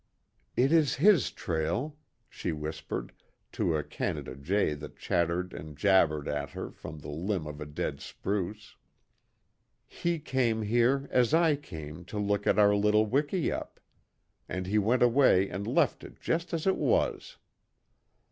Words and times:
"It 0.57 0.71
is 0.71 0.95
his 0.95 1.29
trail," 1.29 1.95
she 2.27 2.51
whispered, 2.51 3.13
to 3.51 3.75
a 3.75 3.83
Canada 3.83 4.35
jay 4.35 4.73
that 4.73 4.97
chattered 4.97 5.53
and 5.53 5.77
jabbered 5.77 6.27
at 6.27 6.49
her 6.49 6.71
from 6.71 6.97
the 6.97 7.09
limb 7.11 7.45
of 7.45 7.61
a 7.61 7.67
dead 7.67 7.99
spruce. 8.01 8.77
"He 9.85 10.17
came 10.17 10.63
here, 10.63 11.07
as 11.11 11.35
I 11.35 11.55
came, 11.55 12.03
to 12.05 12.17
look 12.17 12.47
at 12.47 12.57
our 12.57 12.75
little 12.75 13.05
wikiup. 13.05 13.79
And 14.49 14.65
he 14.65 14.79
went 14.79 15.03
away 15.03 15.47
and 15.47 15.67
left 15.67 16.03
it 16.03 16.19
just 16.19 16.51
as 16.51 16.65
it 16.65 16.77
was." 16.77 17.37